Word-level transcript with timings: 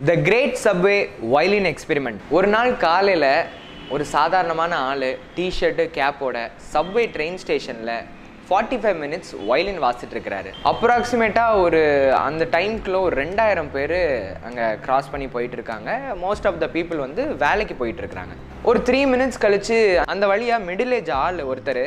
The 0.00 0.12
great 0.26 0.56
subway 0.62 0.96
violin 1.32 1.66
experiment 1.70 2.22
ஒரு 2.36 2.48
நாள் 2.54 2.70
காலையில் 2.84 3.26
ஒரு 3.94 4.04
சாதாரணமான 4.14 4.72
ஆள் 4.88 5.04
டிஷர்ட்டு 5.36 5.84
கேப்போட 5.96 6.36
சப்வே 6.72 7.04
ட்ரெயின் 7.14 7.38
ஸ்டேஷனில் 7.42 7.92
ஃபார்ட்டி 8.48 8.78
ஃபைவ் 8.80 8.98
மினிட்ஸ் 9.04 9.30
வயலின் 9.50 9.80
வாசிட்டு 9.84 10.14
இருக்கிறாரு. 10.16 10.50
அப்ராக்சிமேட்டாக 10.72 11.60
ஒரு 11.66 11.82
அந்த 12.24 12.48
டைம்க்குள்ள 12.56 13.00
ஒரு 13.06 13.16
ரெண்டாயிரம் 13.22 13.70
பேர் 13.76 13.96
அங்கே 14.48 14.66
கிராஸ் 14.86 15.12
பண்ணி 15.12 15.28
போயிட்டு 15.36 15.58
இருக்காங்க. 15.58 15.90
மோஸ்ட் 16.24 16.48
ஆஃப் 16.50 16.60
த 16.64 16.68
பீப்புள் 16.76 17.04
வந்து 17.06 17.24
வேலைக்கு 17.46 17.76
போயிட்டு 17.82 18.02
இருக்கிறாங்க. 18.04 18.36
ஒரு 18.70 18.80
த்ரீ 18.88 19.02
மினிட்ஸ் 19.14 19.42
கழித்து 19.46 19.78
அந்த 20.14 20.26
வழியாக 20.34 20.66
மிடில் 20.70 20.96
ஏஜ் 21.00 21.12
ஆள் 21.24 21.40
ஒருத்தர் 21.52 21.84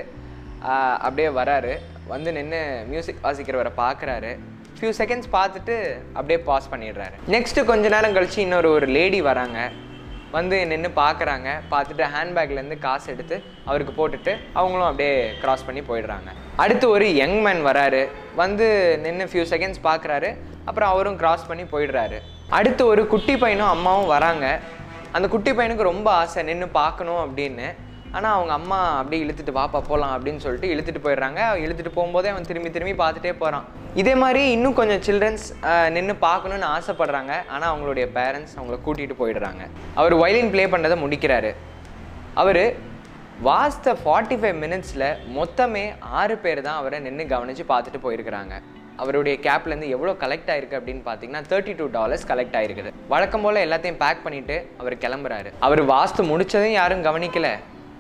அப்படியே 1.08 1.32
வராரு. 1.42 1.76
வந்து 2.14 2.32
நின்று 2.40 2.62
மியூசிக் 2.92 3.26
வாசிக்கிறவரை 3.28 3.72
பார்க்குறாரு 3.86 4.34
ஃபியூ 4.80 4.94
செகண்ட்ஸ் 4.98 5.30
பார்த்துட்டு 5.34 5.76
அப்படியே 6.14 6.40
பாஸ் 6.40 6.70
பண்ணிடுறாரு. 6.72 7.16
நெக்ஸ்ட்டு 7.28 7.66
கொஞ்ச 7.66 7.90
நேரம் 7.90 8.16
கழிச்சு 8.16 8.38
இன்னொரு 8.38 8.72
ஒரு 8.72 8.86
லேடி 8.86 9.22
வராங்க. 9.22 9.72
வந்து 10.32 10.68
நின்று 10.68 10.90
பார்க்குறாங்க. 10.96 11.48
பார்த்துட்டு 11.72 12.06
ஹேண்ட்பேக்லேருந்து 12.16 12.80
காசு 12.80 13.12
எடுத்து 13.14 13.44
அவருக்கு 13.66 13.94
போட்டுட்டு 13.98 14.38
அவங்களும் 14.54 14.88
அப்படியே 14.88 15.32
க்ராஸ் 15.42 15.66
பண்ணி 15.66 15.82
போயிடுறாங்க. 15.82 16.30
அடுத்து 16.56 16.90
ஒரு 16.90 17.16
யங் 17.16 17.40
மேன் 17.42 17.66
வராரு. 17.66 18.08
வந்து 18.36 18.98
நின்று 18.98 19.26
ஃபியூ 19.26 19.46
செகண்ட்ஸ் 19.54 19.84
பார்க்குறாரு. 19.84 20.38
அப்புறம் 20.66 20.90
அவரும் 20.90 21.20
க்ராஸ் 21.20 21.48
பண்ணி 21.48 21.64
போயிடுறாரு. 21.64 22.20
அடுத்து 22.50 22.86
ஒரு 22.86 23.08
குட்டி 23.08 23.38
பையனும் 23.38 23.68
அம்மாவும் 23.68 24.08
வராங்க. 24.08 24.60
அந்த 25.12 25.28
குட்டி 25.28 25.52
பையனுக்கு 25.52 25.90
ரொம்ப 25.92 26.12
ஆசை. 26.12 26.44
நின்று 26.44 26.68
பார்க்கணும் 26.68 27.22
அப்படின்னு. 27.24 27.74
ஆனால் 28.16 28.34
அவங்க 28.38 28.54
அம்மா 28.60 28.80
அப்படியே 29.00 29.22
இழுத்துட்டு 29.26 29.54
வாப்பா 29.60 29.80
போகலாம் 29.90 30.14
அப்படின்னு 30.16 30.44
சொல்லிட்டு 30.46 30.72
இழுத்துட்டு 30.74 31.02
போயிடுறாங்க. 31.06 31.42
இழுத்துட்டு 31.64 31.94
போகும்போதே 31.98 32.32
அவன் 32.34 32.48
திரும்பி 32.50 32.70
திரும்பி 32.76 32.96
பார்த்துட்டே 33.02 33.34
போகிறான் 33.42 33.66
இதே 34.02 34.14
மாதிரி 34.24 34.42
இன்னும் 34.56 34.78
கொஞ்சம் 34.80 35.02
சில்ட்ரன்ஸ் 35.08 35.46
நின்று 35.96 36.16
பார்க்கணுன்னு 36.28 36.68
ஆசைப்படுறாங்க. 36.76 37.34
ஆனால் 37.54 37.70
அவங்களுடைய 37.72 38.06
பேரண்ட்ஸ் 38.18 38.56
அவங்கள 38.58 38.78
கூட்டிகிட்டு 38.86 39.20
போயிடுறாங்க. 39.22 39.64
அவர் 40.00 40.16
வயலின் 40.24 40.52
ப்ளே 40.56 40.66
பண்ணதை 40.74 40.98
முடிக்கிறாரு. 41.04 41.52
அவர் 42.44 42.64
வாஸ்த 43.48 43.94
ஃபார்ட்டி 44.02 44.36
ஃபைவ் 44.42 44.58
மினிட்ஸில் 44.64 45.08
மொத்தமே 45.38 45.86
ஆறு 46.20 46.36
பேர் 46.44 46.66
தான் 46.68 46.80
அவரை 46.82 47.00
நின்று 47.06 47.26
கவனித்து 47.34 47.64
பார்த்துட்டு 47.72 48.00
போயிருக்கிறாங்க. 48.06 48.56
அவருடைய 49.02 49.36
கேப்லேருந்து 49.46 49.90
எவ்வளோ 49.96 50.14
கலெக்ட் 50.22 50.52
ஆயிருக்கு 50.52 50.78
அப்படின்னு 50.80 51.04
பார்த்தீங்கன்னா 51.08 51.42
தேர்ட்டி 51.50 51.74
டூ 51.80 51.86
டாலர்ஸ் 51.98 52.28
கலெக்ட் 52.30 52.56
ஆயிருக்குது. 52.60 52.92
வழக்கம் 53.14 53.44
போல் 53.46 53.64
எல்லாத்தையும் 53.66 54.00
பேக் 54.04 54.24
பண்ணிவிட்டு 54.26 54.56
அவர் 54.82 54.96
கிளம்புறாரு. 55.04 55.50
அவர் 55.68 55.82
வாஸ்து 55.94 56.24
முடிச்சதையும் 56.32 56.78
யாரும் 56.82 57.04
கவனிக்கலை. 57.10 57.54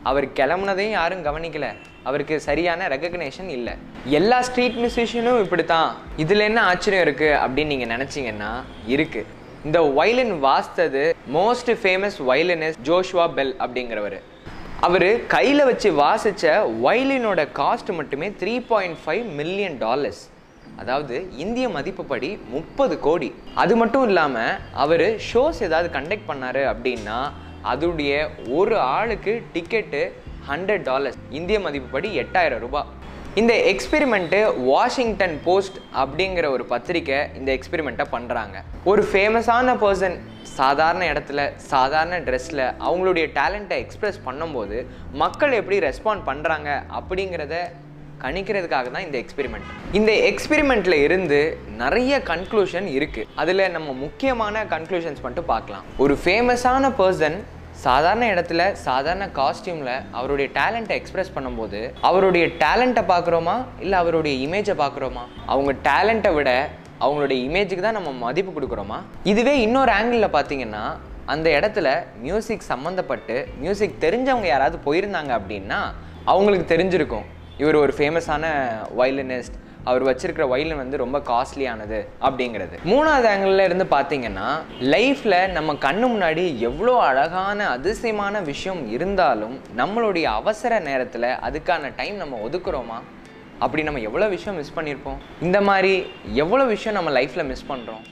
அவர் 0.10 0.28
கிளம்புனதையும் 0.40 0.98
யாரும் 1.00 1.26
கவனிக்கல. 1.28 1.68
அவருக்கு 2.10 2.36
சரியான 2.48 2.88
ரெகக்னேஷன் 2.94 3.50
இல்லை. 3.58 3.74
எல்லா 4.20 4.38
ஸ்ட்ரீட் 4.48 4.78
மியூசிஷியனும் 4.82 5.42
இப்படி 5.46 5.66
தான் 5.74 5.90
இதில் 6.24 6.48
என்ன 6.50 6.60
ஆச்சரியம் 6.72 7.06
இருக்குது 7.08 7.40
அப்படின்னு 7.44 7.74
நீங்கள் 7.74 7.94
நினச்சிங்கன்னா 7.96 8.52
இருக்குது 8.96 9.28
இந்த 9.68 9.80
வயலின் 9.98 10.34
வாசித்தது 10.48 11.04
most 11.38 11.72
famous 11.82 12.18
violinist 12.30 12.84
Joshua 12.90 13.26
Bell 13.38 13.54
அப்படிங்கிறவர். 13.64 14.18
அவர் 14.88 15.10
கையில் 15.34 15.68
வச்சு 15.70 15.90
வாசித்த 16.04 16.52
வயலினோட 16.86 17.44
காஸ்ட் 17.60 17.92
மட்டுமே 18.00 18.28
three 18.42 18.54
point 18.72 19.00
five 19.04 19.26
million 19.40 19.78
dollars 19.86 20.24
அதாவது 20.82 21.16
இந்திய 21.44 21.66
மதிப்புப்படி 21.76 22.30
முப்பது 22.56 22.96
கோடி. 23.06 23.30
அது 23.64 23.74
மட்டும் 23.82 24.06
இல்லாமல் 24.10 24.60
அவர் 24.84 25.06
ஷோஸ் 25.30 25.62
ஏதாவது 25.68 25.90
கண்டக்ட் 25.98 26.30
பண்ணார் 26.30 26.62
அப்படின்னா 26.72 27.18
அதோடைய 27.72 28.14
ஒரு 28.60 28.76
ஆளுக்கு 28.98 29.34
டிக்கெட்டு 29.56 30.02
ஹண்ட்ரட் 30.50 30.86
டாலர்ஸ் 30.90 31.20
இந்திய 31.40 31.60
மதிப்புப்படி 31.66 32.10
எட்டாயிரம் 32.24 32.64
ரூபாய். 32.66 32.90
இந்த 33.42 33.54
எக்ஸ்பெரிமெண்ட்டு 33.72 34.38
வாஷிங்டன் 34.68 35.36
போஸ்ட் 35.46 35.78
அப்படிங்கிற 36.02 36.46
ஒரு 36.56 36.64
பத்திரிக்கை 36.72 37.18
இந்த 37.40 37.50
எக்ஸ்பெரிமெண்ட்டை 37.58 38.06
பண்ணுறாங்க 38.14 38.56
ஒரு 38.92 39.02
ஃபேமஸான 39.10 39.76
பர்சன் 39.84 40.16
சாதாரண 40.60 41.04
இடத்துல 41.14 41.42
சாதாரண 41.74 42.16
ட்ரெஸ்ஸில் 42.28 42.64
அவங்களுடைய 42.88 43.26
டேலண்ட்டை 43.40 43.78
எக்ஸ்ப்ரெஸ் 43.84 44.18
பண்ணும்போது 44.28 44.78
மக்கள் 45.24 45.58
எப்படி 45.60 45.78
ரெஸ்பாண்ட் 45.88 46.24
பண்ணுறாங்க 46.30 46.70
அப்படிங்கிறத 47.00 47.58
கணிக்கிறதுக்காக 48.24 48.88
தான் 48.94 49.06
இந்த 49.08 49.18
எக்ஸ்பெரிமெண்ட் 49.24 49.68
இந்த 49.98 50.12
எக்ஸ்பெரிமெண்ட்ல 50.30 50.96
இருந்து 51.08 51.40
நிறைய 51.82 52.14
கன்க்ளூஷன் 52.32 52.88
இருக்கு. 52.98 53.22
அதில் 53.42 53.64
நம்ம 53.76 53.90
முக்கியமான 54.06 54.64
கன்க்ளூஷன்ஸ் 54.74 55.22
மட்டும் 55.26 55.50
பார்க்கலாம். 55.54 55.86
ஒரு 56.06 56.16
ஃபேமஸான 56.24 56.92
பர்சன் 57.02 57.38
சாதாரண 57.86 58.24
இடத்துல 58.34 58.62
சாதாரண 58.88 59.26
காஸ்டியூமில் 59.40 59.92
அவருடைய 60.18 60.48
டேலண்ட்டை 60.58 60.96
எக்ஸ்பிரஸ் 61.00 61.34
பண்ணும்போது 61.36 61.80
அவருடைய 62.10 62.46
டேலண்ட்டை 62.64 63.04
பார்க்குறோமா? 63.12 63.56
இல்லை 63.84 63.98
அவருடைய 64.04 64.36
இமேஜை 64.46 64.76
பார்க்குறோமா? 64.84 65.24
அவங்க 65.54 65.74
டேலண்ட்டை 65.90 66.32
விட 66.38 66.52
அவங்களுடைய 67.04 67.40
இமேஜுக்கு 67.48 67.86
தான் 67.88 67.98
நம்ம 68.00 68.12
மதிப்பு 68.26 68.52
கொடுக்குறோமா? 68.56 68.98
இதுவே 69.32 69.54
இன்னொரு 69.66 69.92
ஆங்கிளில் 69.98 70.36
பார்த்தீங்கன்னா 70.38 70.84
அந்த 71.34 71.48
இடத்துல 71.60 71.88
மியூசிக் 72.26 72.70
சம்மந்தப்பட்டு 72.72 73.36
மியூசிக் 73.64 74.02
தெரிஞ்சவங்க 74.06 74.48
யாராவது 74.54 74.78
போயிருந்தாங்க 74.88 75.32
அப்படின்னா 75.40 75.80
அவங்களுக்கு 76.34 76.68
தெரிஞ்சிருக்கும். 76.74 77.26
இவர் 77.62 77.82
ஒரு 77.84 77.94
ஃபேமஸான 77.98 78.46
வயலினிஸ்ட் 79.00 79.58
அவர் 79.90 80.06
வச்சிருக்கிற 80.10 80.46
வயலின் 80.54 80.82
வந்து 80.82 81.02
ரொம்ப 81.04 81.18
காஸ்ட்லியானது 81.32 82.00
அப்படிங்கிறது. 82.28 82.76
மூணாவது 82.92 83.28
ஆங்கிள் 83.34 83.66
இருந்து 83.68 83.88
பார்த்தீங்கன்னா 83.96 84.48
லைஃப்பில் 84.94 85.40
நம்ம 85.58 85.76
கண்ணு 85.86 86.08
முன்னாடி 86.14 86.46
எவ்வளோ 86.70 86.96
அழகான 87.10 87.70
அதிசயமான 87.76 88.42
விஷயம் 88.52 88.82
இருந்தாலும் 88.96 89.56
நம்மளுடைய 89.82 90.26
அவசர 90.42 90.80
நேரத்தில் 90.90 91.30
அதுக்கான 91.50 91.94
டைம் 92.02 92.18
நம்ம 92.24 92.42
ஒதுக்குறோமா? 92.48 93.00
அப்படி 93.66 93.84
நம்ம 93.88 94.02
எவ்வளோ 94.10 94.26
விஷயம் 94.36 94.58
மிஸ் 94.62 94.76
பண்ணியிருப்போம் 94.76 95.20
இந்த 95.48 95.60
மாதிரி 95.70 95.94
எவ்வளோ 96.44 96.66
விஷயம் 96.76 96.98
நம்ம 97.00 97.12
லைஃப்பில் 97.20 97.50
மிஸ் 97.52 97.70
பண்ணுறோம் 97.72 98.04